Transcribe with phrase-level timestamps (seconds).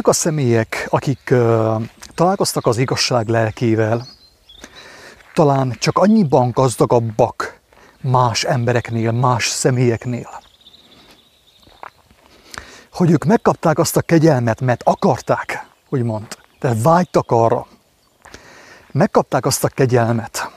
[0.00, 1.34] Azok a személyek, akik
[2.14, 4.06] találkoztak az igazság lelkével,
[5.34, 7.60] talán csak annyiban gazdagabbak
[8.00, 10.28] más embereknél, más személyeknél,
[12.92, 16.26] hogy ők megkapták azt a kegyelmet, mert akarták, úgymond,
[16.60, 17.66] de vágytak arra.
[18.92, 20.50] Megkapták azt a kegyelmet,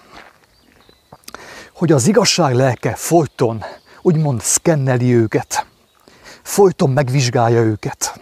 [1.73, 3.63] hogy az igazság lelke folyton,
[4.01, 5.65] úgymond szkenneli őket,
[6.41, 8.21] folyton megvizsgálja őket,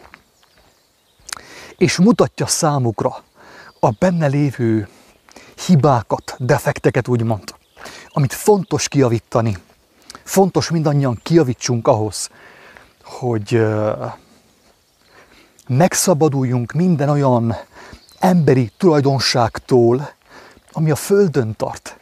[1.81, 3.23] és mutatja számukra
[3.79, 4.87] a benne lévő
[5.65, 7.55] hibákat, defekteket úgymond,
[8.09, 9.57] amit fontos kiavítani.
[10.23, 12.29] Fontos mindannyian kiavítsunk ahhoz,
[13.03, 13.61] hogy
[15.67, 17.55] megszabaduljunk minden olyan
[18.19, 20.11] emberi tulajdonságtól,
[20.71, 21.97] ami a Földön tart,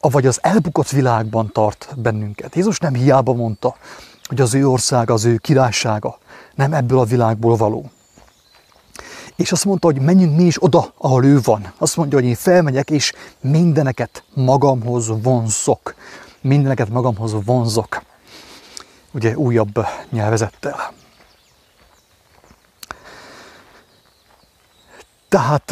[0.00, 2.54] vagy az elbukott világban tart bennünket.
[2.54, 3.76] Jézus nem hiába mondta,
[4.24, 6.18] hogy az ő országa, az ő királysága
[6.54, 7.90] nem ebből a világból való.
[9.38, 11.72] És azt mondta, hogy menjünk mi is oda, ahol ő van.
[11.78, 15.94] Azt mondja, hogy én felmegyek, és mindeneket magamhoz vonzok.
[16.40, 18.02] Mindeneket magamhoz vonzok.
[19.10, 20.92] Ugye újabb nyelvezettel.
[25.28, 25.70] Tehát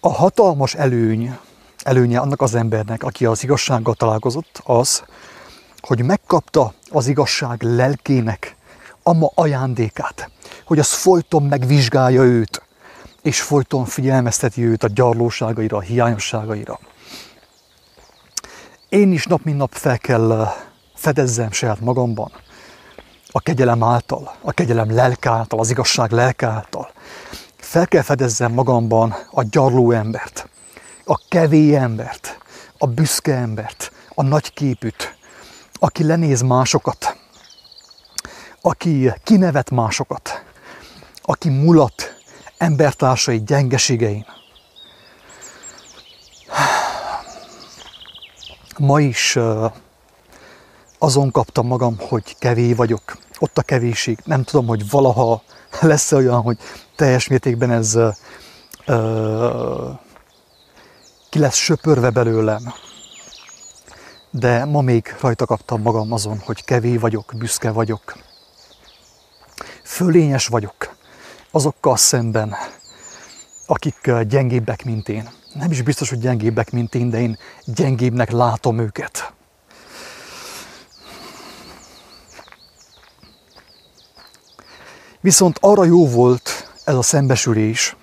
[0.00, 1.38] a hatalmas előny,
[1.82, 5.02] előnye annak az embernek, aki az igazsággal találkozott, az,
[5.80, 8.56] hogy megkapta az igazság lelkének
[9.02, 10.30] a ma ajándékát,
[10.64, 12.62] hogy az folyton megvizsgálja őt,
[13.22, 16.78] és folyton figyelmezteti őt a gyarlóságaira, a hiányosságaira.
[18.88, 20.48] Én is nap mint nap fel kell
[20.94, 22.32] fedezzem saját magamban,
[23.30, 26.90] a kegyelem által, a kegyelem lelke által, az igazság lelke által.
[27.56, 30.48] Fel kell fedezzem magamban a gyarló embert,
[31.04, 32.38] a kevé embert,
[32.78, 35.16] a büszke embert, a nagy képűt,
[35.72, 37.11] aki lenéz másokat,
[38.62, 40.44] aki kinevet másokat,
[41.22, 42.14] aki mulat
[42.58, 44.26] embertársai gyengeségein.
[48.78, 49.38] Ma is
[50.98, 53.16] azon kaptam magam, hogy kevé vagyok.
[53.38, 54.18] Ott a kevéség.
[54.24, 55.42] Nem tudom, hogy valaha
[55.80, 56.58] lesz olyan, hogy
[56.96, 57.98] teljes mértékben ez
[58.86, 59.90] ö,
[61.30, 62.72] ki lesz söpörve belőlem.
[64.30, 68.16] De ma még rajta kaptam magam azon, hogy kevé vagyok, büszke vagyok.
[69.82, 70.94] Fölényes vagyok
[71.50, 72.54] azokkal szemben,
[73.66, 75.30] akik gyengébbek, mint én.
[75.54, 79.32] Nem is biztos, hogy gyengébbek, mint én, de én gyengébbnek látom őket.
[85.20, 87.96] Viszont arra jó volt ez a szembesülés,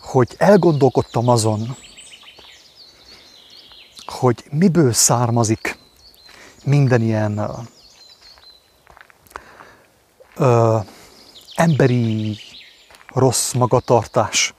[0.00, 1.76] hogy elgondolkodtam azon,
[4.06, 5.78] hogy miből származik
[6.64, 7.40] minden ilyen
[10.36, 10.78] ö,
[11.54, 12.38] emberi
[13.08, 14.54] rossz magatartás,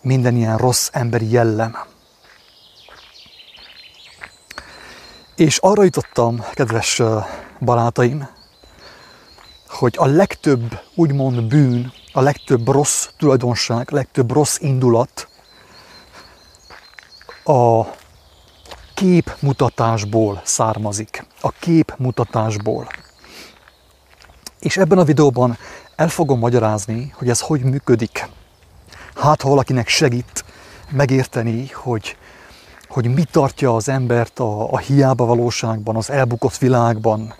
[0.00, 1.76] minden ilyen rossz emberi jellem.
[5.36, 7.02] És arra jutottam, kedves
[7.60, 8.28] barátaim,
[9.68, 15.28] hogy a legtöbb úgymond bűn, a legtöbb rossz tulajdonság, a legtöbb rossz indulat
[17.44, 17.82] a
[18.94, 21.26] képmutatásból származik.
[21.40, 22.86] A képmutatásból.
[24.60, 25.58] És ebben a videóban
[25.96, 28.28] el fogom magyarázni, hogy ez hogy működik.
[29.14, 30.44] Hát, ha valakinek segít
[30.90, 32.16] megérteni, hogy,
[32.88, 37.34] hogy mi tartja az embert a, a hiába valóságban, az elbukott világban,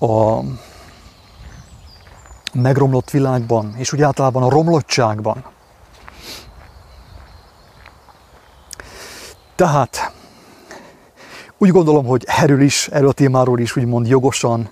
[0.00, 0.40] a
[2.52, 5.44] megromlott világban, és úgy általában a romlottságban.
[9.54, 10.12] Tehát
[11.58, 14.70] úgy gondolom, hogy erről is, erről a témáról is úgymond jogosan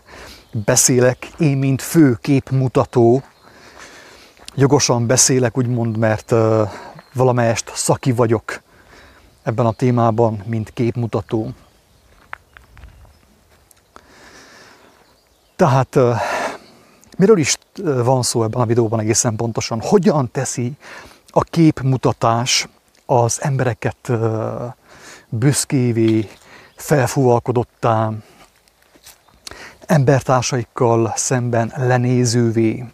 [0.52, 3.22] beszélek, én mint fő képmutató,
[4.54, 6.70] jogosan beszélek, úgymond, mert uh,
[7.14, 8.62] valamelyest szaki vagyok
[9.42, 11.50] ebben a témában, mint képmutató.
[15.56, 15.98] Tehát
[17.16, 19.80] miről is van szó ebben a videóban egészen pontosan?
[19.80, 20.72] Hogyan teszi
[21.26, 22.68] a képmutatás
[23.06, 24.72] az embereket uh,
[25.28, 26.28] büszkévé,
[26.76, 28.12] felfúvalkodottá,
[29.90, 32.84] embertársaikkal szemben lenézővé,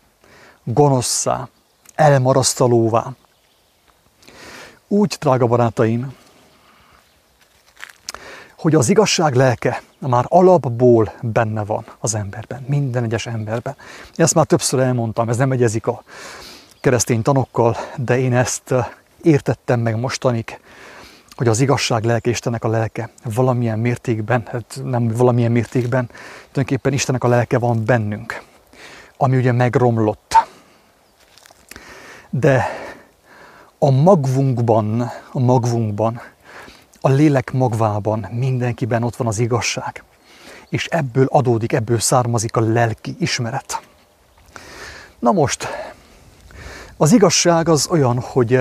[0.64, 1.48] gonoszszá,
[1.94, 3.10] elmarasztalóvá.
[4.88, 6.14] Úgy, drága barátaim,
[8.56, 13.76] hogy az igazság lelke már alapból benne van az emberben, minden egyes emberben.
[14.14, 16.02] Ezt már többször elmondtam, ez nem egyezik a
[16.80, 18.74] keresztény tanokkal, de én ezt
[19.22, 20.60] értettem meg mostanig,
[21.36, 26.06] hogy az igazság lelke, Istennek a lelke valamilyen mértékben, hát nem valamilyen mértékben,
[26.50, 28.42] tulajdonképpen Istennek a lelke van bennünk.
[29.16, 30.36] ami ugye megromlott.
[32.30, 32.64] De
[33.78, 36.20] a magvunkban, a magvunkban,
[37.00, 40.02] a lélek magvában mindenkiben ott van az igazság.
[40.68, 43.80] És ebből adódik, ebből származik a lelki ismeret.
[45.18, 45.68] Na most,
[46.96, 48.60] az igazság az olyan, hogy,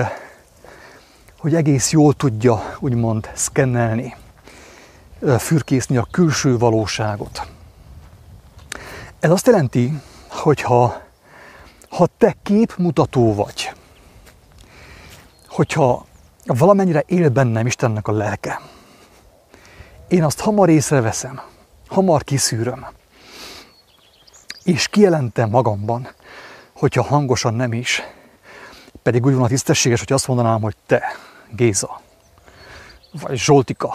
[1.46, 4.16] hogy egész jól tudja, úgymond, szkennelni,
[5.38, 7.46] fürkészni a külső valóságot.
[9.20, 11.00] Ez azt jelenti, hogy ha,
[12.18, 13.72] te képmutató vagy,
[15.48, 16.06] hogyha
[16.44, 18.60] valamennyire él bennem Istennek a lelke,
[20.08, 21.40] én azt hamar észreveszem,
[21.88, 22.86] hamar kiszűröm,
[24.62, 26.08] és kijelentem magamban,
[26.72, 28.02] hogyha hangosan nem is,
[29.02, 31.02] pedig úgy van a tisztességes, hogy azt mondanám, hogy te,
[31.56, 32.00] Géza,
[33.20, 33.94] vagy Zsoltika,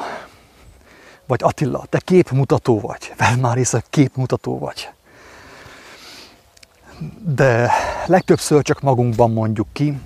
[1.26, 4.90] vagy Attila, te képmutató vagy, veled már észre képmutató vagy.
[7.20, 7.72] De
[8.06, 10.00] legtöbbször csak magunkban mondjuk ki,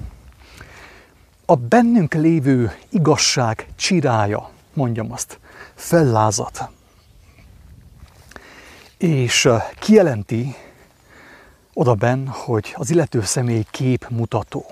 [1.45, 5.39] a bennünk lévő igazság csirája, mondjam azt,
[5.75, 6.69] fellázat.
[8.97, 9.49] És
[9.79, 10.55] kijelenti
[11.73, 14.65] oda benn, hogy az illető személy képmutató.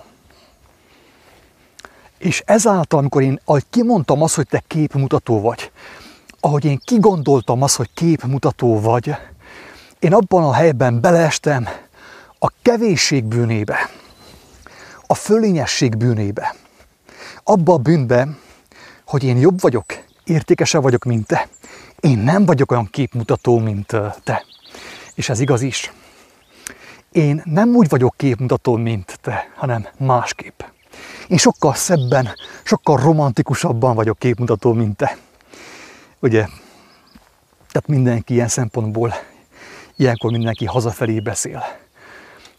[2.23, 5.71] És ezáltal, amikor én ahogy kimondtam azt, hogy te képmutató vagy,
[6.39, 9.15] ahogy én kigondoltam azt, hogy képmutató vagy,
[9.99, 11.67] én abban a helyben beleestem
[12.39, 13.89] a kevésség bűnébe,
[15.07, 16.55] a fölényesség bűnébe,
[17.43, 18.27] abba a bűnbe,
[19.05, 19.85] hogy én jobb vagyok,
[20.23, 21.47] értékesebb vagyok, mint te.
[21.99, 24.45] Én nem vagyok olyan képmutató, mint te.
[25.15, 25.93] És ez igaz is.
[27.11, 30.61] Én nem úgy vagyok képmutató, mint te, hanem másképp.
[31.27, 32.29] Én sokkal szebben,
[32.63, 35.17] sokkal romantikusabban vagyok képmutató, mint te.
[36.19, 36.45] Ugye,
[37.71, 39.13] tehát mindenki ilyen szempontból,
[39.95, 41.59] ilyenkor mindenki hazafelé beszél.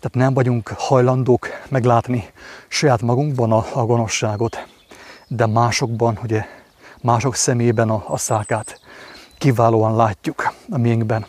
[0.01, 2.31] Tehát nem vagyunk hajlandók meglátni
[2.69, 4.67] saját magunkban a, a gonoszságot,
[5.29, 6.45] de másokban, ugye,
[7.03, 8.81] mások szemében a, a szákát
[9.39, 11.27] kiválóan látjuk a miénkben,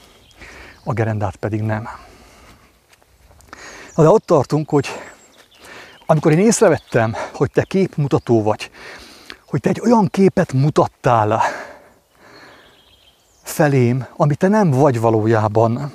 [0.84, 1.88] a gerendát pedig nem.
[3.96, 4.88] De ott tartunk, hogy
[6.06, 8.72] amikor én észrevettem, hogy te képmutató vagy,
[9.46, 11.42] hogy te egy olyan képet mutattál
[13.44, 15.92] felém, amit te nem vagy valójában.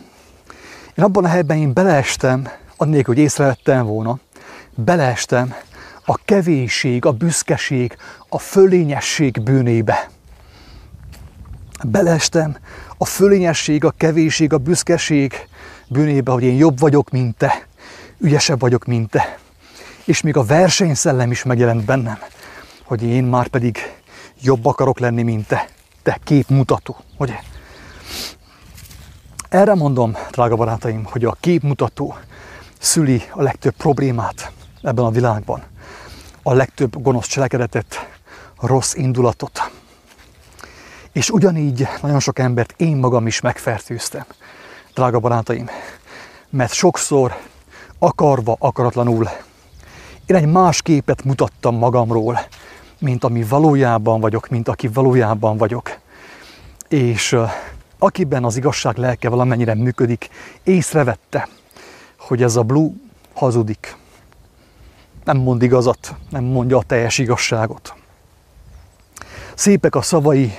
[0.95, 4.19] Én abban a helyben én beleestem, annélkül, hogy észrevettem volna,
[4.75, 5.55] beleestem
[6.05, 7.97] a kevésség, a büszkeség,
[8.29, 10.11] a fölényesség bűnébe.
[11.87, 12.57] Beleestem
[12.99, 15.49] a fölényesség, a kevésség, a büszkeség
[15.89, 17.67] bűnébe, hogy én jobb vagyok, mint te,
[18.19, 19.39] ügyesebb vagyok, mint te.
[20.05, 22.19] És még a versenyszellem is megjelent bennem,
[22.85, 23.79] hogy én már pedig
[24.41, 25.69] jobb akarok lenni, mint te.
[26.03, 27.39] Te képmutató, ugye?
[29.49, 32.17] Erre mondom, drága barátaim, hogy a képmutató
[32.79, 34.53] szüli a legtöbb problémát
[34.83, 35.63] ebben a világban.
[36.43, 38.09] A legtöbb gonosz cselekedetet,
[38.61, 39.71] rossz indulatot.
[41.13, 44.25] És ugyanígy nagyon sok embert én magam is megfertőztem,
[44.95, 45.69] drága barátaim,
[46.51, 47.37] mert sokszor
[47.99, 49.29] akarva, akaratlanul
[50.31, 52.39] én egy más képet mutattam magamról,
[52.99, 55.99] mint ami valójában vagyok, mint aki valójában vagyok.
[56.89, 57.37] És
[57.99, 60.29] akiben az igazság lelke valamennyire működik,
[60.63, 61.49] észrevette,
[62.19, 62.91] hogy ez a Blue
[63.35, 63.97] hazudik.
[65.25, 67.95] Nem mond igazat, nem mondja a teljes igazságot.
[69.55, 70.53] Szépek a szavai,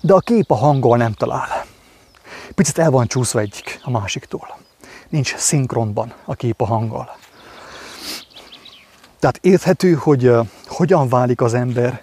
[0.00, 1.64] de a kép a hanggal nem talál.
[2.54, 4.58] Picit el van csúszva egyik a másiktól.
[5.08, 7.16] Nincs szinkronban a kép a hanggal.
[9.24, 12.02] Tehát érthető, hogy uh, hogyan válik az ember,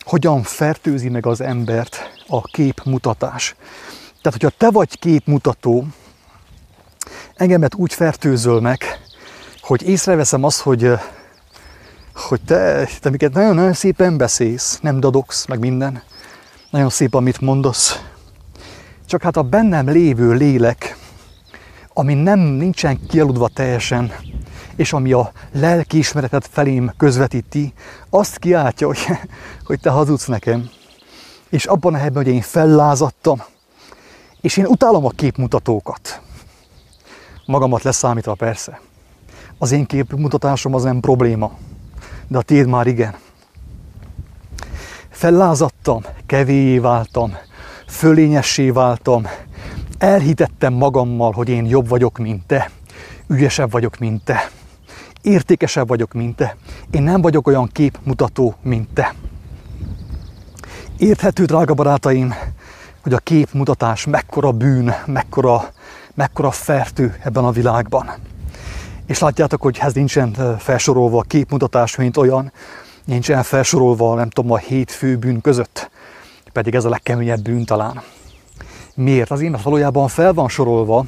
[0.00, 3.54] hogyan fertőzi meg az embert a képmutatás.
[4.22, 5.86] Tehát, hogyha te vagy képmutató,
[7.34, 8.84] engemet úgy fertőzöl meg,
[9.60, 10.92] hogy észreveszem azt, hogy,
[12.14, 16.02] hogy te, te miket nagyon-nagyon szépen beszélsz, nem dadogsz, meg minden.
[16.70, 18.00] Nagyon szép, amit mondasz.
[19.06, 20.96] Csak hát a bennem lévő lélek,
[21.92, 24.12] ami nem nincsen kialudva teljesen,
[24.80, 27.72] és ami a lelki ismeretet felém közvetíti,
[28.10, 28.98] azt kiáltja, hogy,
[29.66, 30.70] hogy te hazudsz nekem.
[31.48, 33.42] És abban a helyben, hogy én fellázadtam,
[34.40, 36.20] és én utálom a képmutatókat.
[37.46, 38.80] Magamat leszámítva persze.
[39.58, 41.52] Az én képmutatásom az nem probléma,
[42.28, 43.14] de a tiéd már igen.
[45.10, 47.36] Fellázadtam, kevéjé váltam,
[47.86, 49.26] fölényessé váltam,
[49.98, 52.70] elhitettem magammal, hogy én jobb vagyok, mint te,
[53.26, 54.50] ügyesebb vagyok, mint te,
[55.22, 56.56] értékesebb vagyok, mint te.
[56.90, 59.14] Én nem vagyok olyan képmutató, mint te.
[60.96, 62.34] Érthető, drága barátaim,
[63.02, 65.72] hogy a képmutatás mekkora bűn, mekkora
[66.20, 68.10] mekkora fertő ebben a világban.
[69.06, 72.52] És látjátok, hogy ez nincsen felsorolva a képmutatás, mint olyan,
[73.04, 75.90] nincsen felsorolva, nem tudom, a hét fő bűn között,
[76.52, 78.02] pedig ez a legkeményebb bűn talán.
[78.94, 79.30] Miért?
[79.30, 81.04] Azért, mert valójában fel van sorolva,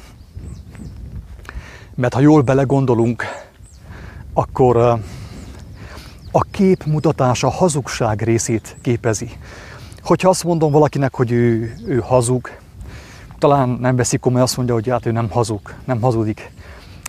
[1.95, 3.23] mert ha jól belegondolunk,
[4.33, 4.77] akkor
[6.31, 9.29] a képmutatás a hazugság részét képezi.
[10.03, 12.49] Hogyha azt mondom valakinek, hogy ő, ő hazug,
[13.37, 16.51] talán nem veszik komoly, azt mondja, hogy hát ő nem hazug, nem hazudik.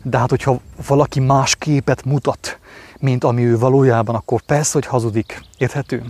[0.03, 2.59] De hát, hogyha valaki más képet mutat,
[2.99, 5.41] mint ami ő valójában, akkor persze, hogy hazudik.
[5.59, 6.03] Érthető?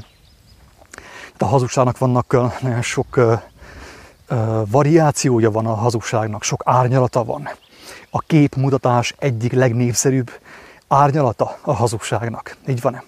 [1.38, 3.20] A hazugságnak vannak nagyon sok
[4.70, 7.48] variációja van a hazugságnak, sok árnyalata van.
[8.10, 10.30] A képmutatás egyik legnépszerűbb
[10.94, 12.56] árnyalata a hazugságnak.
[12.68, 13.02] Így van-e?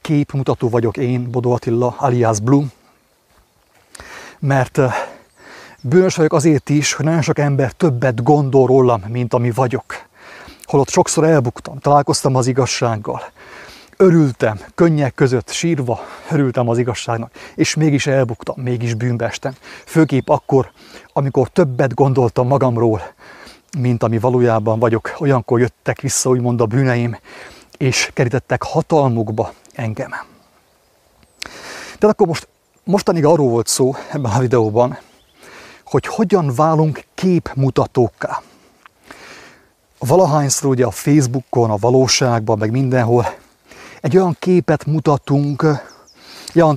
[0.00, 2.72] Képmutató vagyok én, Bodó Attila, alias Blum,
[4.38, 4.92] mert uh,
[5.80, 10.08] bűnös vagyok azért is, hogy nagyon sok ember többet gondol rólam, mint ami vagyok
[10.70, 13.22] holott sokszor elbuktam, találkoztam az igazsággal.
[13.96, 19.54] Örültem, könnyek között sírva, örültem az igazságnak, és mégis elbuktam, mégis bűnbe estem.
[19.84, 20.70] Főképp akkor,
[21.12, 23.02] amikor többet gondoltam magamról,
[23.78, 25.14] mint ami valójában vagyok.
[25.18, 27.18] Olyankor jöttek vissza, úgymond a bűneim,
[27.76, 30.10] és kerítettek hatalmukba engem.
[31.98, 32.48] Tehát akkor most
[32.84, 34.98] mostanig arról volt szó ebben a videóban,
[35.84, 38.42] hogy hogyan válunk képmutatókká
[40.06, 43.34] valahányszor ugye a Facebookon, a valóságban, meg mindenhol
[44.00, 45.66] egy olyan képet mutatunk,
[46.54, 46.76] olyan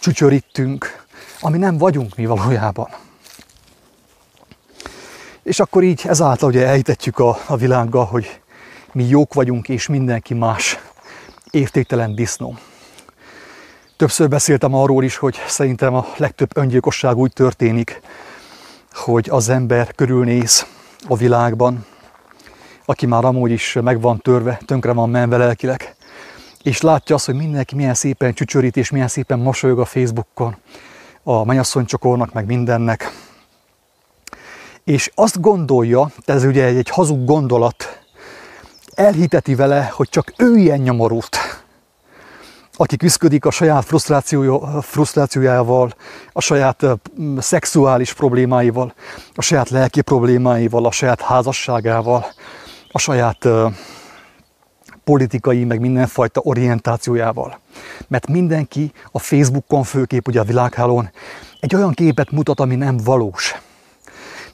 [0.00, 1.04] csücsörítünk,
[1.40, 2.88] ami nem vagyunk mi valójában.
[5.46, 8.40] És akkor így ezáltal ugye elhitetjük a, a világgal, hogy
[8.92, 10.78] mi jók vagyunk, és mindenki más
[11.50, 12.56] értéktelen disznó.
[13.96, 18.00] Többször beszéltem arról is, hogy szerintem a legtöbb öngyilkosság úgy történik,
[18.92, 20.66] hogy az ember körülnéz
[21.08, 21.86] a világban,
[22.84, 25.96] aki már amúgy is meg van törve, tönkre van menve lelkileg,
[26.62, 30.56] és látja azt, hogy mindenki milyen szépen csücsörít, és milyen szépen mosolyog a Facebookon,
[31.22, 33.25] a mennyasszonycsokornak, meg mindennek.
[34.86, 38.00] És azt gondolja, ez ugye egy hazug gondolat,
[38.94, 41.36] elhiteti vele, hogy csak ő ilyen nyomorult,
[42.72, 43.84] aki küzdik a saját
[44.82, 45.94] frusztrációjával,
[46.32, 46.86] a saját
[47.38, 48.94] szexuális problémáival,
[49.34, 52.26] a saját lelki problémáival, a saját házasságával,
[52.92, 53.48] a saját
[55.04, 57.60] politikai, meg mindenfajta orientációjával.
[58.08, 61.10] Mert mindenki a Facebookon, főképp ugye a világhálón
[61.60, 63.54] egy olyan képet mutat, ami nem valós.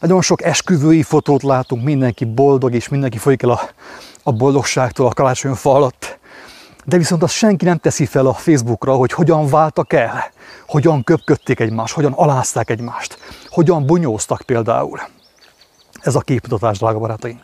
[0.03, 3.61] Nagyon sok esküvői fotót látunk, mindenki boldog, és mindenki folyik el a,
[4.23, 6.19] a boldogságtól a karácsony fa alatt.
[6.85, 10.25] De viszont azt senki nem teszi fel a Facebookra, hogy hogyan váltak el,
[10.67, 13.19] hogyan köpködték egymást, hogyan alázták egymást,
[13.49, 15.01] hogyan bunyóztak például.
[16.01, 17.41] Ez a képmutatás, drága barátaim.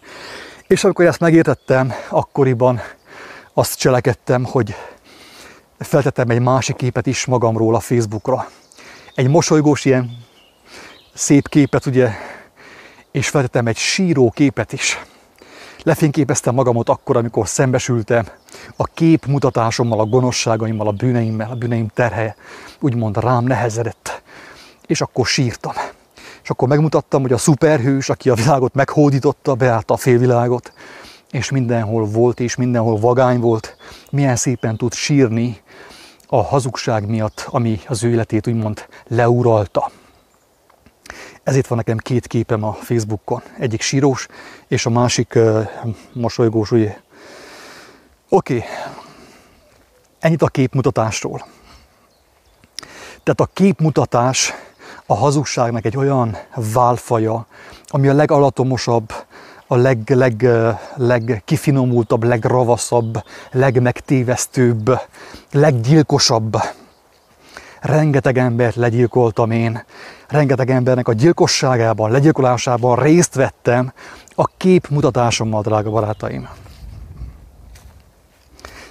[0.67, 2.81] És amikor ezt megértettem, akkoriban
[3.55, 4.75] azt cselekedtem, hogy
[5.79, 8.49] feltettem egy másik képet is magamról a Facebookra.
[9.15, 10.11] Egy mosolygós ilyen
[11.15, 12.11] szép képet, ugye,
[13.13, 14.99] és feltettem egy síró képet is.
[15.83, 18.27] Lefényképeztem magamot akkor, amikor szembesültem
[18.77, 22.37] a kép mutatásommal, a gonoszságaimmal, a bűneimmel, a bűneim terhe
[22.81, 24.23] úgymond rám nehezedett.
[24.87, 25.73] És akkor sírtam.
[26.43, 30.73] És akkor megmutattam, hogy a szuperhős, aki a világot meghódította, beállta a félvilágot,
[31.31, 33.77] és mindenhol volt, és mindenhol vagány volt,
[34.11, 35.61] milyen szépen tud sírni
[36.27, 39.91] a hazugság miatt, ami az ő életét úgymond leuralta.
[41.49, 43.43] Ezért van nekem két képem a Facebookon.
[43.59, 44.27] Egyik sírós,
[44.67, 45.69] és a másik uh,
[46.13, 46.97] mosolygós, ugye.
[48.29, 48.65] Oké,
[50.19, 51.47] ennyit a képmutatásról.
[53.23, 54.53] Tehát a képmutatás
[55.07, 57.47] a hazugságnak egy olyan válfaja,
[57.87, 59.13] ami a legalatomosabb,
[59.67, 60.47] a leg, leg,
[60.97, 65.01] legkifinomultabb, legravaszabb, legmegtévesztőbb,
[65.53, 66.57] leggyilkosabb.
[67.81, 69.85] Rengeteg embert legyilkoltam én,
[70.29, 73.93] rengeteg embernek a gyilkosságában, legyilkolásában részt vettem
[74.35, 76.49] a kép mutatásommal, drága barátaim.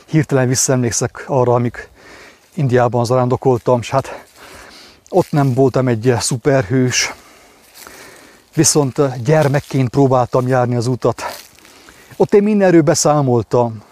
[0.05, 1.89] Hirtelen visszaemlékszek arra, amik
[2.53, 4.25] Indiában zarándokoltam, és hát
[5.09, 7.13] ott nem voltam egy szuperhős,
[8.55, 11.21] viszont gyermekként próbáltam járni az utat.
[12.15, 13.83] Ott én mindenről beszámoltam.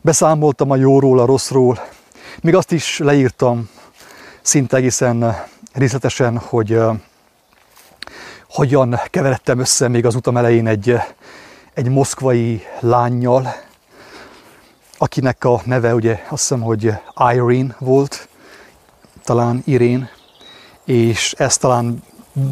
[0.00, 1.86] Beszámoltam a jóról, a rosszról.
[2.40, 3.68] Még azt is leírtam
[4.42, 5.36] szinte egészen
[5.72, 6.96] részletesen, hogy uh,
[8.50, 10.96] hogyan keveredtem össze még az utam elején egy,
[11.74, 13.54] egy moszkvai lányjal,
[14.98, 16.92] akinek a neve ugye azt hiszem, hogy
[17.32, 18.28] Irene volt,
[19.24, 20.08] talán Irén,
[20.84, 22.02] és ez talán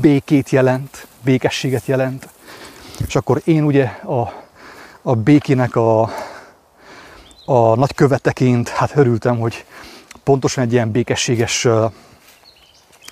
[0.01, 2.29] békét jelent, békességet jelent.
[3.07, 4.33] És akkor én ugye a,
[5.03, 6.01] a békének a,
[7.45, 9.65] a nagy követeként hát örültem, hogy
[10.29, 11.69] pontosan egy ilyen békességes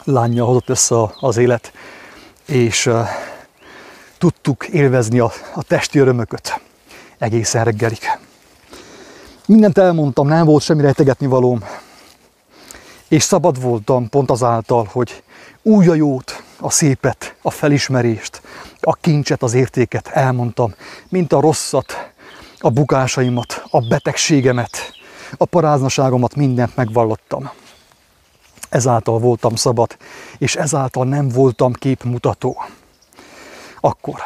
[0.04, 1.72] lánya hozott össze az élet,
[2.46, 2.90] és
[4.18, 6.60] tudtuk élvezni a, a testi örömököt
[7.18, 7.98] egészen reggelig.
[9.46, 11.64] Mindent elmondtam, nem volt semmi rejtegetni valóm,
[13.08, 15.22] és szabad voltam pont azáltal, hogy
[15.62, 18.42] új a jót, a szépet, a felismerést,
[18.80, 20.74] a kincset, az értéket elmondtam,
[21.08, 22.10] mint a rosszat,
[22.58, 24.95] a bukásaimat, a betegségemet,
[25.36, 27.50] a paráznaságomat, mindent megvallottam.
[28.68, 29.96] Ezáltal voltam szabad,
[30.38, 32.62] és ezáltal nem voltam képmutató.
[33.80, 34.20] Akkor.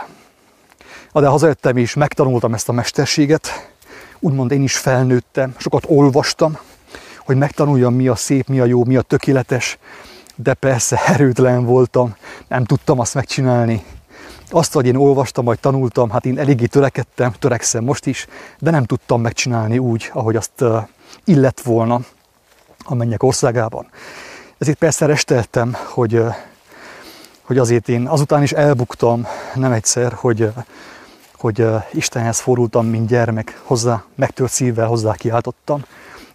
[1.12, 3.71] De hazajöttem és megtanultam ezt a mesterséget,
[4.19, 6.59] úgymond én is felnőttem, sokat olvastam,
[7.19, 9.78] hogy megtanuljam, mi a szép, mi a jó, mi a tökéletes,
[10.35, 12.16] de persze erőtlen voltam,
[12.49, 13.85] nem tudtam azt megcsinálni.
[14.50, 18.26] Azt, hogy én olvastam, vagy tanultam, hát én eléggé törekedtem, törekszem most is,
[18.59, 20.64] de nem tudtam megcsinálni úgy, ahogy azt
[21.25, 22.00] illett volna
[22.85, 23.90] a mennyek országában.
[24.59, 26.25] Ezért persze resteltem, hogy,
[27.42, 30.52] hogy azért én azután is elbuktam, nem egyszer, hogy,
[31.37, 35.85] hogy Istenhez fordultam, mint gyermek, hozzá, megtört szívvel hozzá kiáltottam,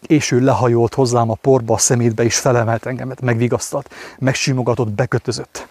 [0.02, 5.68] és ő lehajolt hozzám a porba, a szemétbe, és felemelt engemet, megvigasztalt, megsimogatott, bekötözött.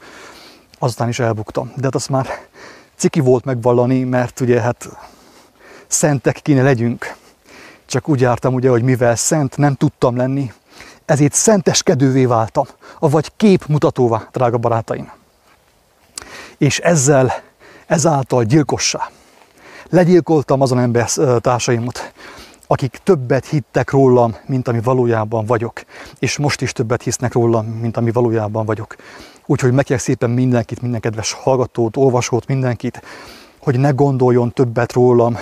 [0.78, 1.73] Azután is elbuktam.
[1.76, 2.26] De hát azt már
[2.97, 4.88] ciki volt megvallani, mert ugye hát
[5.87, 7.16] szentek kéne legyünk.
[7.87, 10.52] Csak úgy jártam ugye, hogy mivel szent nem tudtam lenni,
[11.04, 12.66] ezért szenteskedővé váltam,
[12.99, 15.12] vagy képmutatóvá, drága barátaim.
[16.59, 17.33] És ezzel,
[17.87, 19.11] ezáltal gyilkossá.
[19.90, 22.12] Legyilkoltam azon ember társaimat,
[22.66, 25.85] akik többet hittek rólam, mint ami valójában vagyok.
[26.18, 28.97] És most is többet hisznek rólam, mint ami valójában vagyok.
[29.47, 33.02] Úgyhogy megkérek szépen mindenkit, minden kedves hallgatót, olvasót, mindenkit,
[33.59, 35.38] hogy ne gondoljon többet rólam,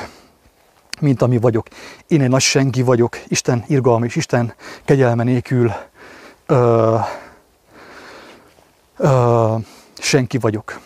[1.00, 1.67] mint ami vagyok.
[2.07, 5.73] Én egy nagy senki vagyok, Isten irgalma és Isten kegyelme nélkül
[6.46, 6.96] ö,
[8.96, 9.55] ö,
[9.99, 10.81] senki vagyok.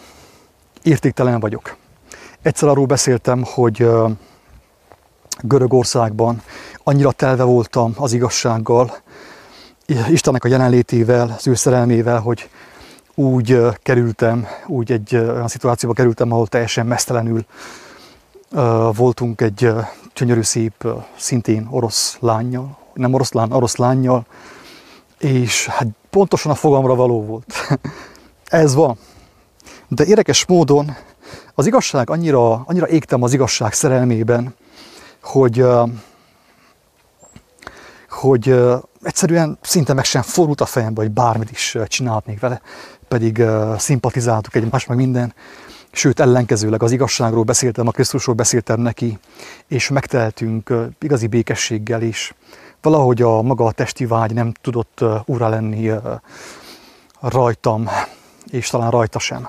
[0.82, 1.76] Értéktelen vagyok.
[2.42, 4.08] Egyszer arról beszéltem, hogy ö,
[5.40, 6.42] Görögországban
[6.84, 8.96] annyira telve voltam az igazsággal,
[10.08, 12.48] Istennek a jelenlétével, az ő szerelmével, hogy
[13.14, 17.44] úgy kerültem, úgy egy olyan szituációba kerültem, ahol teljesen mesztelenül
[18.92, 19.70] voltunk egy
[20.14, 24.26] gyönyörű szép, szintén orosz lányjal, nem oroszlán, orosz lányjal,
[25.18, 27.54] és hát pontosan a fogamra való volt.
[28.44, 28.98] Ez van.
[29.88, 30.96] De érdekes módon
[31.54, 34.54] az igazság annyira, annyira égtem az igazság szerelmében,
[35.26, 35.64] hogy,
[38.08, 38.54] hogy
[39.02, 42.60] egyszerűen szinte meg sem forult a fejembe, hogy bármit is csinálhatnék vele,
[43.08, 43.42] pedig
[43.78, 45.34] szimpatizáltuk egymást, meg minden.
[45.92, 49.18] Sőt, ellenkezőleg az igazságról beszéltem, a Krisztusról beszéltem neki,
[49.68, 52.34] és megteltünk igazi békességgel is.
[52.82, 55.90] Valahogy a maga a testi vágy nem tudott ura lenni
[57.20, 57.88] rajtam,
[58.50, 59.48] és talán rajta sem.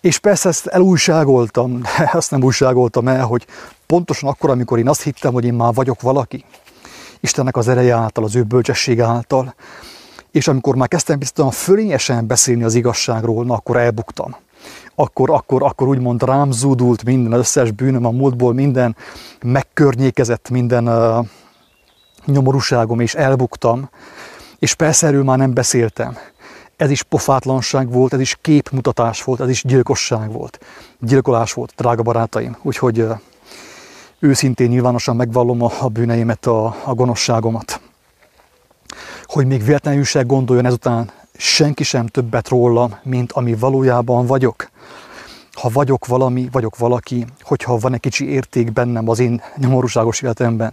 [0.00, 3.46] És persze ezt elújságoltam, de azt nem újságoltam el, hogy
[3.86, 6.44] pontosan akkor, amikor én azt hittem, hogy én már vagyok valaki,
[7.20, 9.54] Istennek az ereje által, az ő bölcsessége által,
[10.30, 14.36] és amikor már kezdtem biztosan fölényesen beszélni az igazságról, na akkor elbuktam.
[14.94, 18.96] Akkor, akkor, akkor úgymond rám zúdult minden, az összes bűnöm a múltból, minden
[19.42, 21.26] megkörnyékezett, minden uh,
[22.24, 23.90] nyomorúságom, és elbuktam.
[24.58, 26.16] És persze erről már nem beszéltem.
[26.78, 30.58] Ez is pofátlanság volt, ez is képmutatás volt, ez is gyilkosság volt.
[31.00, 32.56] Gyilkolás volt, drága barátaim.
[32.62, 33.06] Úgyhogy
[34.18, 37.80] őszintén nyilvánosan megvallom a bűneimet, a, a gonoszságomat.
[39.24, 44.70] Hogy még véletlenül se gondoljon ezután senki sem többet rólam, mint ami valójában vagyok.
[45.52, 50.72] Ha vagyok valami, vagyok valaki, hogyha van egy kicsi érték bennem az én nyomorúságos életemben,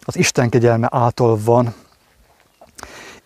[0.00, 1.74] az Isten kegyelme által van,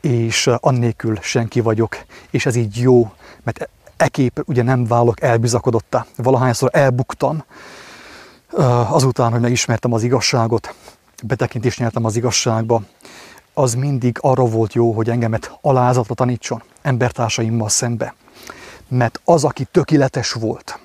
[0.07, 1.97] és annélkül senki vagyok,
[2.31, 6.07] és ez így jó, mert ekép ugye nem válok elbizakodottá.
[6.16, 7.45] Valahányszor elbuktam,
[8.88, 10.75] azután, hogy megismertem az igazságot,
[11.23, 12.83] betekintést nyertem az igazságba,
[13.55, 18.14] az mindig arra volt jó, hogy engemet alázatra tanítson embertársaimmal szembe.
[18.88, 20.79] Mert az, aki tökéletes volt,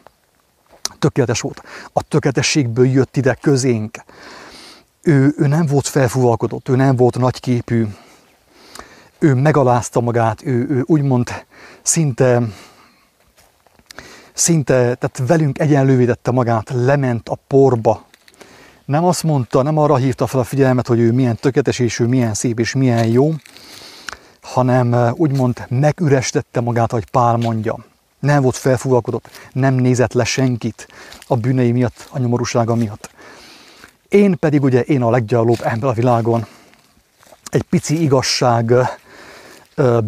[0.99, 4.03] tökéletes volt, a tökéletességből jött ide közénk,
[5.01, 7.87] ő, ő nem volt felfúvalkodott, ő nem volt nagyképű,
[9.21, 11.29] ő megalázta magát, ő, ő úgymond
[11.81, 12.41] szinte
[14.33, 18.05] szinte, tehát velünk egyenlővé tette magát, lement a porba.
[18.85, 22.05] Nem azt mondta, nem arra hívta fel a figyelmet, hogy ő milyen tökéletes, és ő
[22.05, 23.33] milyen szép, és milyen jó,
[24.41, 27.85] hanem úgymond megürestette magát, hogy Pál mondja.
[28.19, 30.87] Nem volt felfúvalkodott, nem nézett le senkit
[31.27, 33.09] a bűnei miatt, a nyomorúsága miatt.
[34.09, 36.45] Én pedig ugye én a leggyalóbb ember a világon,
[37.49, 38.73] egy pici igazság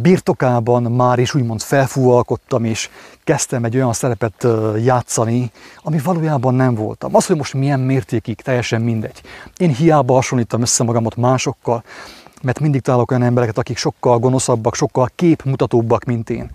[0.01, 2.89] birtokában már is úgymond felfúvalkodtam, és
[3.23, 4.47] kezdtem egy olyan szerepet
[4.83, 7.15] játszani, ami valójában nem voltam.
[7.15, 9.21] Az, hogy most milyen mértékig, teljesen mindegy.
[9.57, 11.83] Én hiába hasonlítom össze magamat másokkal,
[12.41, 16.51] mert mindig találok olyan embereket, akik sokkal gonoszabbak, sokkal képmutatóbbak, mint én.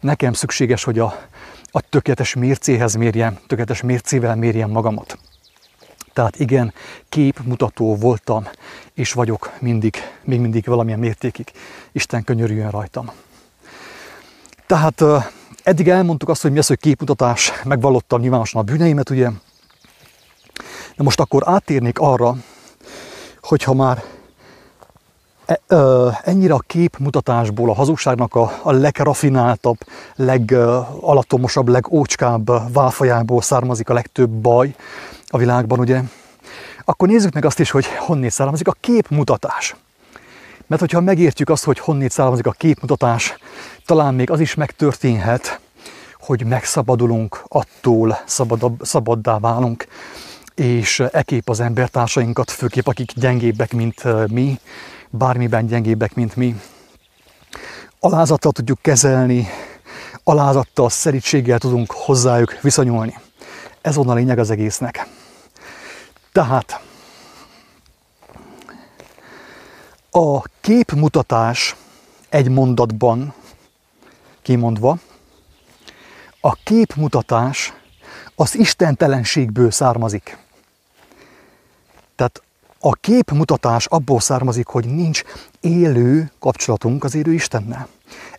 [0.00, 1.14] Nekem szükséges, hogy a,
[1.70, 5.18] a tökéletes mércéhez mérjem, tökéletes mércével mérjem magamat.
[6.20, 6.72] Tehát igen,
[7.08, 8.48] képmutató voltam,
[8.94, 11.52] és vagyok mindig, még mindig valamilyen mértékig.
[11.92, 13.10] Isten könyörüljön rajtam.
[14.66, 15.02] Tehát
[15.62, 19.28] eddig elmondtuk azt, hogy mi az, hogy képmutatás, megvallottam nyilvánosan a bűneimet, ugye.
[20.96, 22.36] De most akkor átérnék arra,
[23.40, 24.02] hogyha már
[25.46, 25.58] e,
[26.24, 29.78] ennyire a képmutatásból, a hazugságnak a, a legrafináltabb,
[30.16, 34.74] legalatomosabb, legócskább válfajából származik a legtöbb baj,
[35.30, 36.00] a világban, ugye,
[36.84, 39.76] akkor nézzük meg azt is, hogy honnét származik a képmutatás.
[40.66, 43.34] Mert hogyha megértjük azt, hogy honnét származik a képmutatás,
[43.86, 45.60] talán még az is megtörténhet,
[46.20, 49.86] hogy megszabadulunk attól, szabadabb, szabaddá válunk,
[50.54, 54.58] és ekép az embertársainkat, főképp akik gyengébbek, mint mi,
[55.10, 56.60] bármiben gyengébbek, mint mi,
[58.00, 59.48] alázattal tudjuk kezelni,
[60.24, 63.18] alázattal, szerítséggel tudunk hozzájuk viszonyulni.
[63.80, 65.06] Ez volna a lényeg az egésznek.
[66.32, 66.80] Tehát
[70.10, 71.76] a képmutatás
[72.28, 73.34] egy mondatban
[74.42, 74.98] kimondva,
[76.40, 77.72] a képmutatás
[78.34, 80.38] az istentelenségből származik.
[82.16, 82.42] Tehát
[82.80, 85.22] a képmutatás abból származik, hogy nincs
[85.60, 87.88] élő kapcsolatunk az élő Istennel.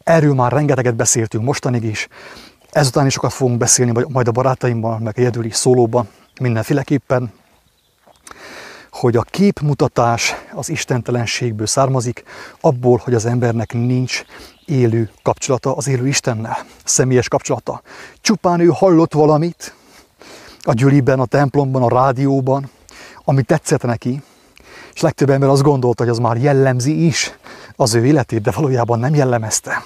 [0.04, 2.08] Erről már rengeteget beszéltünk mostanig is,
[2.72, 7.34] ezután is sokat fogunk beszélni majd a barátaimmal, meg egyedüli szólóban, mindenféleképpen
[9.02, 12.24] hogy a képmutatás az istentelenségből származik,
[12.60, 14.24] abból, hogy az embernek nincs
[14.66, 17.82] élő kapcsolata az élő Istennel, személyes kapcsolata.
[18.22, 19.76] Csupán ő hallott valamit
[20.62, 22.70] a gyüliben, a templomban, a rádióban,
[23.24, 24.22] ami tetszett neki,
[24.94, 27.32] és legtöbb ember azt gondolta, hogy az már jellemzi is
[27.76, 29.84] az ő életét, de valójában nem jellemezte.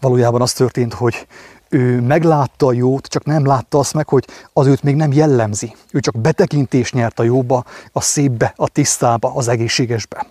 [0.00, 1.26] Valójában az történt, hogy
[1.68, 5.74] ő meglátta a jót, csak nem látta azt meg, hogy az őt még nem jellemzi.
[5.90, 10.26] Ő csak betekintést nyert a jóba, a szépbe, a tisztába, az egészségesbe.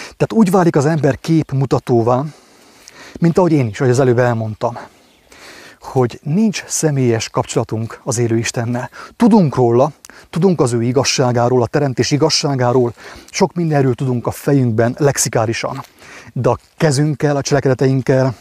[0.00, 2.24] Tehát úgy válik az ember képmutatóvá,
[3.20, 4.78] mint ahogy én is, ahogy az előbb elmondtam,
[5.80, 8.90] hogy nincs személyes kapcsolatunk az élő Istennel.
[9.16, 9.92] Tudunk róla,
[10.30, 12.92] tudunk az ő igazságáról, a teremtés igazságáról,
[13.30, 15.84] sok mindenről tudunk a fejünkben lexikálisan,
[16.32, 18.34] de a kezünkkel, a cselekedeteinkkel,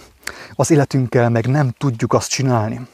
[0.53, 2.87] az életünkkel meg nem tudjuk azt csinálni.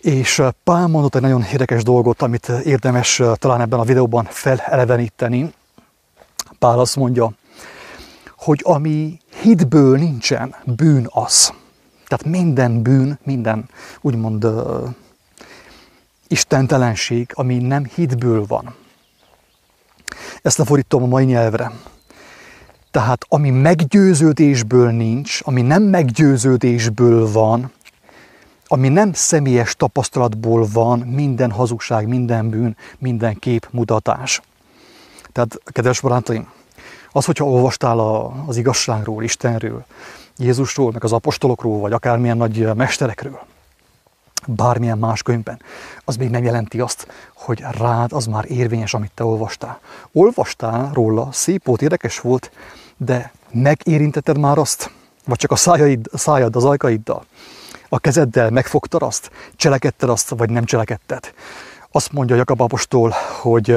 [0.00, 5.52] És Pál mondott egy nagyon érdekes dolgot, amit érdemes talán ebben a videóban feleleveníteni.
[6.58, 7.32] Pál azt mondja,
[8.36, 11.52] hogy ami hitből nincsen, bűn az.
[12.06, 13.68] Tehát minden bűn, minden
[14.00, 14.88] úgymond uh,
[16.28, 18.74] istentelenség, ami nem hitből van.
[20.42, 21.72] Ezt lefordítom a mai nyelvre.
[22.90, 27.72] Tehát ami meggyőződésből nincs, ami nem meggyőződésből van,
[28.66, 34.40] ami nem személyes tapasztalatból van, minden hazugság, minden bűn, minden kép mutatás.
[35.32, 36.48] Tehát, kedves barátaim,
[37.12, 37.98] az, hogyha olvastál
[38.46, 39.84] az igazságról, Istenről,
[40.36, 43.40] Jézusról, meg az apostolokról, vagy akármilyen nagy mesterekről,
[44.46, 45.60] bármilyen más könyvben,
[46.04, 49.80] az még nem jelenti azt, hogy rád az már érvényes, amit te olvastál.
[50.12, 52.50] Olvastál róla, szép volt, érdekes volt,
[52.96, 54.90] de megérintetted már azt?
[55.24, 57.24] Vagy csak a szájaid, szájad az ajkaiddal?
[57.88, 59.30] A kezeddel megfogtad azt?
[59.56, 61.32] Cselekedted azt, vagy nem cselekedted?
[61.90, 63.70] Azt mondja Jakab apostol, hogy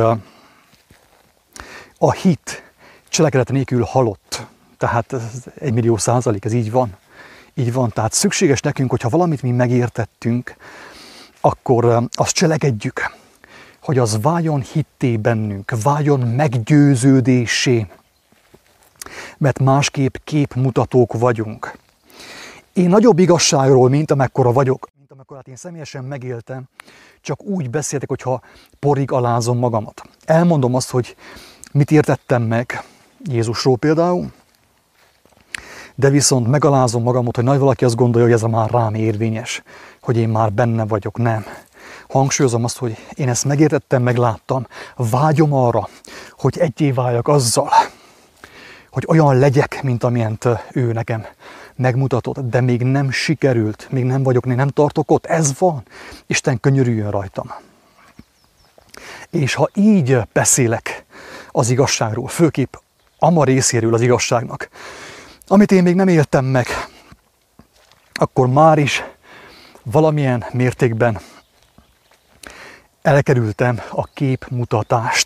[1.98, 2.72] a hit
[3.10, 4.46] cselekedet nélkül halott.
[4.78, 6.96] Tehát ez egy millió százalék, ez így van.
[7.54, 10.56] Így van, tehát szükséges nekünk, hogyha valamit mi megértettünk,
[11.42, 13.16] akkor azt cselekedjük,
[13.82, 17.88] hogy az váljon hitté bennünk, váljon meggyőződésé,
[19.38, 21.78] mert másképp képmutatók vagyunk.
[22.74, 26.64] Én nagyobb igazságról, mint amekkora vagyok, mint amekkorát én személyesen megéltem,
[27.22, 28.42] csak úgy beszéltek, hogyha
[28.80, 30.02] porig alázom magamat.
[30.26, 31.16] Elmondom azt, hogy
[31.72, 32.84] mit értettem meg
[33.24, 34.32] Jézusról például,
[35.96, 39.64] de viszont megalázom magamot, hogy nagy valaki azt gondolja, hogy ez már rám érvényes,
[40.02, 41.46] hogy én már benne vagyok, nem.
[42.10, 45.88] Hangsúlyozom azt, hogy én ezt megértettem, megláttam, vágyom arra,
[46.38, 47.70] hogy egyé váljak azzal,
[48.92, 51.26] hogy olyan legyek, mint amilyent ő nekem
[51.76, 55.84] megmutatod, de még nem sikerült, még nem vagyok, még nem tartok ott, ez van.
[56.28, 57.52] Isten könyörüljön rajtam.
[59.30, 61.06] És ha így beszélek
[61.52, 62.74] az igazságról, főképp
[63.20, 64.70] ama részéről az igazságnak,
[65.52, 66.68] amit én még nem éltem meg,
[68.14, 69.04] akkor már is
[69.84, 71.20] valamilyen mértékben
[73.02, 75.26] elkerültem a képmutatást.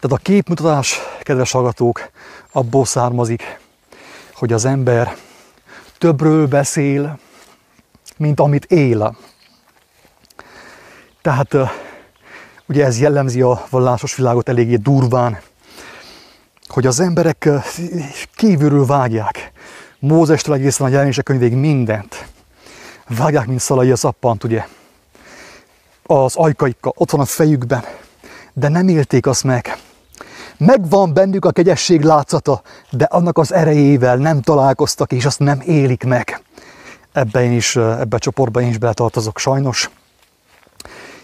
[0.00, 2.10] Tehát a képmutatás, kedves hallgatók,
[2.52, 3.58] abból származik,
[4.34, 5.16] hogy az ember
[5.98, 7.18] többről beszél,
[8.16, 9.16] mint amit él.
[11.22, 11.54] Tehát
[12.66, 15.40] ugye ez jellemzi a vallásos világot eléggé durván,
[16.68, 17.48] hogy az emberek
[18.34, 19.52] kívülről vágják.
[19.98, 22.26] Mózestől egészen a jelenések könyvéig mindent.
[23.08, 24.66] Vágják, mint szalai a szappant, ugye.
[26.02, 27.84] Az ajkaikkal, ott van a fejükben,
[28.52, 29.78] de nem élték azt meg.
[30.56, 36.04] Megvan bennük a kegyesség látszata, de annak az erejével nem találkoztak, és azt nem élik
[36.04, 36.42] meg.
[37.12, 39.90] Ebben én is, ebbe a csoportban én is beletartozok sajnos.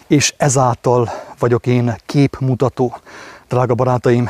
[0.07, 2.97] És ezáltal vagyok én képmutató,
[3.47, 4.29] drága barátaim.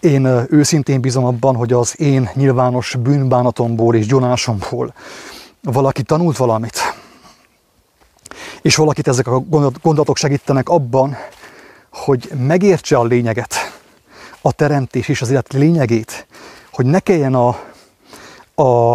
[0.00, 4.94] Én őszintén bízom abban, hogy az én nyilvános bűnbánatomból és gyonásomból
[5.62, 6.78] valaki tanult valamit.
[8.62, 9.38] És valakit ezek a
[9.82, 11.16] gondolatok segítenek abban,
[11.92, 13.54] hogy megértse a lényeget,
[14.40, 16.26] a teremtés és az élet lényegét,
[16.72, 17.48] hogy ne kelljen a,
[18.54, 18.90] a,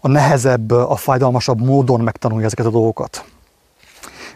[0.00, 3.24] a nehezebb, a fájdalmasabb módon megtanulni ezeket a dolgokat.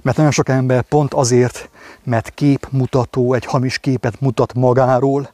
[0.02, 1.68] Mert nagyon sok ember pont azért,
[2.04, 5.30] mert képmutató, egy hamis képet mutat magáról,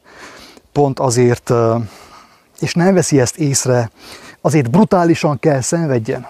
[0.71, 1.53] pont azért,
[2.59, 3.91] és nem veszi ezt észre,
[4.41, 6.27] azért brutálisan kell szenvedjen.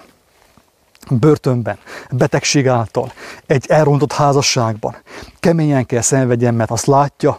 [1.10, 1.78] Börtönben,
[2.10, 3.12] betegség által,
[3.46, 4.96] egy elrontott házasságban.
[5.40, 7.38] Keményen kell szenvedjen, mert azt látja,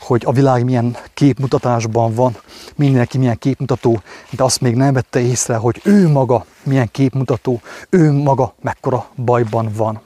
[0.00, 2.36] hogy a világ milyen képmutatásban van,
[2.74, 8.12] mindenki milyen képmutató, de azt még nem vette észre, hogy ő maga milyen képmutató, ő
[8.12, 10.00] maga mekkora bajban van.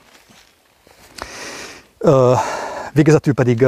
[2.93, 3.65] Végezetül pedig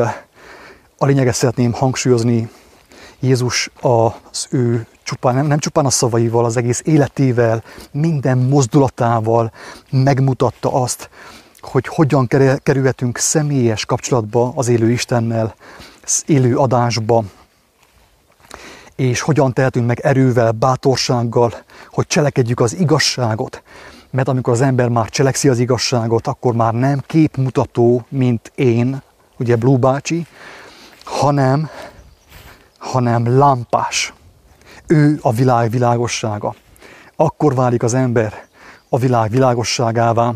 [0.98, 2.50] a lényeget szeretném hangsúlyozni,
[3.20, 9.52] Jézus az ő csupán, nem, nem csupán a szavaival, az egész életével, minden mozdulatával
[9.90, 11.10] megmutatta azt,
[11.60, 12.26] hogy hogyan
[12.62, 15.54] kerülhetünk személyes kapcsolatba az élő Istennel,
[16.26, 17.24] élő adásba,
[18.96, 21.54] és hogyan tehetünk meg erővel, bátorsággal,
[21.90, 23.62] hogy cselekedjük az igazságot.
[24.12, 29.02] Mert amikor az ember már cselekszi az igazságot, akkor már nem képmutató, mint én,
[29.38, 30.26] ugye Blue bácsi,
[31.04, 31.68] hanem,
[32.78, 34.12] hanem lámpás.
[34.86, 36.54] Ő a világ világossága.
[37.16, 38.46] Akkor válik az ember
[38.88, 40.32] a világ világosságává,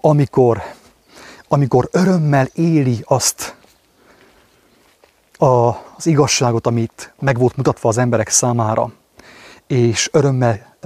[0.00, 0.62] amikor,
[1.48, 3.56] amikor örömmel éli azt,
[5.38, 8.92] az igazságot, amit meg volt mutatva az emberek számára,
[9.66, 10.76] és örömmel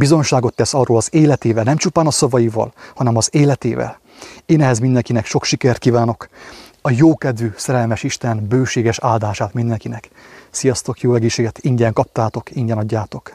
[0.00, 4.00] bizonságot tesz arról az életével, nem csupán a szavaival, hanem az életével.
[4.46, 6.28] Én ehhez mindenkinek sok sikert kívánok,
[6.82, 10.10] a jókedvű, szerelmes Isten bőséges áldását mindenkinek.
[10.50, 13.32] Sziasztok, jó egészséget, ingyen kaptátok, ingyen adjátok.